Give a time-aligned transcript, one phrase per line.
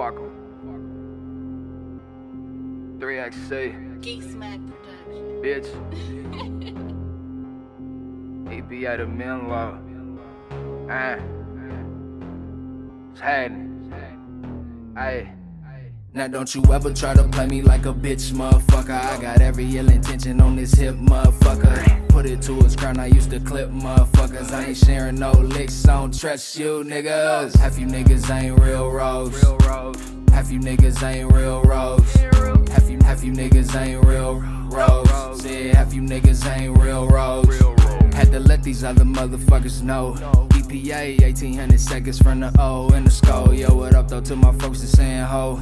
[0.00, 0.32] Fuck 'em.
[2.98, 5.42] 3XC, Geys Mac Production.
[5.42, 5.68] bitch.
[8.56, 9.78] EPA the Menlo.
[10.88, 11.18] Ah.
[13.12, 13.92] It's happening.
[14.96, 15.39] Ayy.
[16.12, 18.90] Now don't you ever try to play me like a bitch, motherfucker.
[18.90, 22.08] I got every ill intention on this hip, motherfucker.
[22.08, 24.50] Put it to his crown, I used to clip motherfuckers.
[24.50, 27.56] I ain't sharing no licks, I don't trust you niggas.
[27.56, 29.40] Half you niggas ain't real rose.
[29.40, 29.96] Real road.
[30.32, 32.12] Half you niggas ain't real rose.
[32.70, 35.40] Half you half you niggas ain't real rose.
[35.40, 37.56] Said half you niggas ain't real rose.
[38.14, 40.14] Had to let these other motherfuckers know.
[40.50, 43.54] EPA 1800 seconds from the O in the skull.
[43.54, 45.60] Yo, what up though to my folks that's saying ho?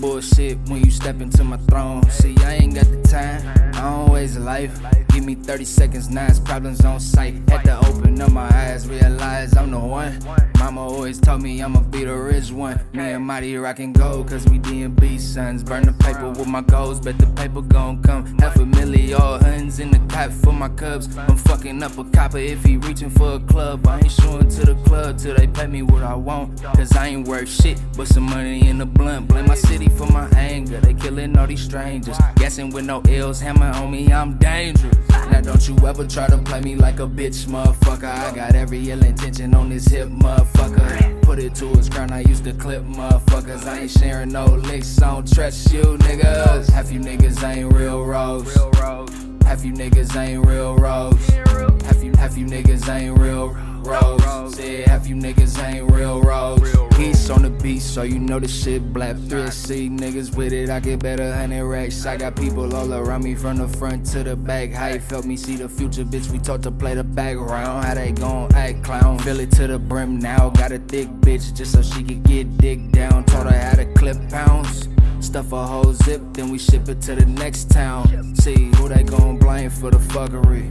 [0.00, 2.08] Bullshit when you step into my throne.
[2.10, 3.42] See, I ain't got the time.
[3.74, 4.78] I don't waste life.
[5.08, 7.34] Give me 30 seconds, it's problems on sight.
[7.48, 10.16] Had to open up my eyes, realize I'm the one.
[10.58, 12.78] Mama always told me I'ma be the rich one.
[12.92, 15.64] Me and Mighty rockin' gold, cause we D&B sons.
[15.64, 18.38] Burn the paper with my goals, bet the paper gon' come.
[18.38, 21.08] Half a million, all huns in the cot for my cubs.
[21.16, 23.86] I'm fucking up a copper if he reaching for a club.
[23.88, 24.67] I ain't showing to
[25.12, 26.62] till they pay me what I want.
[26.62, 29.28] Cause I ain't worth shit, but some money in the blunt.
[29.28, 30.80] Blame my city for my anger.
[30.80, 32.16] They killing all these strangers.
[32.36, 34.96] Guessing with no ills, hammer on me, I'm dangerous.
[35.10, 38.04] Now don't you ever try to play me like a bitch, motherfucker.
[38.04, 41.22] I got every ill intention on this hip, motherfucker.
[41.22, 43.66] Put it to his crown, I used to clip motherfuckers.
[43.66, 46.70] I ain't sharing no licks, I don't trust you niggas.
[46.70, 48.56] Half you niggas ain't real rose.
[48.56, 49.10] Real road.
[49.44, 51.26] Half you niggas ain't real rose.
[51.28, 54.54] Half you half you niggas ain't real rose.
[54.54, 56.76] Said half you niggas ain't real rose.
[56.96, 59.16] Peace on the beat, so you know the shit black.
[59.16, 62.04] 3C niggas with it, I get better hundred racks.
[62.06, 64.72] I got people all around me from the front to the back.
[64.72, 66.30] How you felt me see the future, bitch?
[66.30, 67.84] We taught to play the background.
[67.84, 69.18] How they gon' act clown?
[69.20, 70.50] Fill it to the brim now.
[70.50, 73.24] Got a thick bitch just so she could get dick down.
[73.24, 74.88] Taught her how to clip pounds.
[75.28, 78.34] Stuff a whole zip, then we ship it to the next town.
[78.36, 80.70] See who they gon' blame for the fuckery.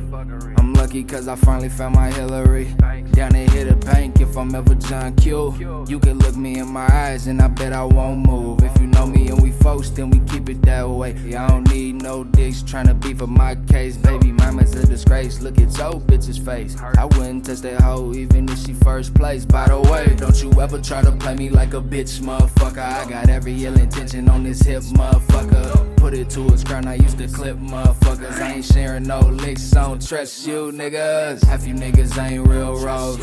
[0.58, 2.74] I'm lucky cause I finally found my Hillary.
[3.12, 5.86] Down to hit a bank if I'm ever John Q.
[5.88, 8.64] You can look me in my eyes and I bet I won't move.
[8.64, 11.12] If you know me and we folks, then we keep it that way.
[11.36, 13.98] I don't need no dicks tryna beef for my case.
[13.98, 15.42] Baby mama's a disgrace.
[15.42, 16.78] Look at your bitch's face.
[16.98, 19.44] I wouldn't touch that hoe even if she first place.
[19.44, 22.78] By the way, don't you ever try to play me like a bitch, motherfucker.
[22.78, 25.98] I got every ill intention on this hip, motherfucker.
[25.98, 28.40] Put it to his crown, I used to clip motherfuckers.
[28.40, 31.44] I ain't sharing no licks, I don't trust you niggas.
[31.44, 33.20] Half you niggas ain't real rose.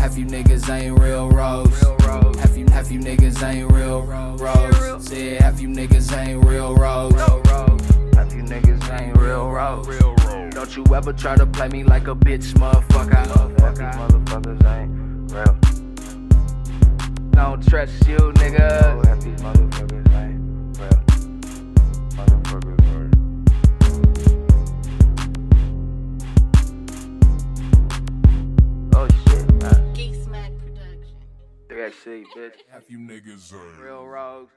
[0.00, 1.80] Half you niggas ain't real rose.
[2.40, 4.65] Half you half you niggas ain't real rose.
[5.06, 7.14] Said half you niggas ain't real rose.
[7.14, 9.86] Half you niggas ain't real rose.
[9.86, 10.50] Road.
[10.52, 13.14] Don't you ever try to play me like a bitch, motherfucker.
[13.60, 14.90] Happy motherfuckers ain't
[15.32, 15.58] real.
[17.30, 19.06] Don't trust you, Oh, nigga.
[19.06, 20.40] happy motherfuckers ain't
[20.76, 20.98] real.
[22.16, 22.76] Motherfuckers.
[28.94, 29.92] Oh shit, man.
[29.94, 31.16] Geys Mac Production.
[31.68, 32.52] 3XC, bitch.
[32.70, 34.48] Half you niggas are Real road.